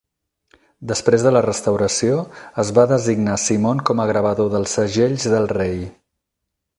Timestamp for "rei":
5.59-5.77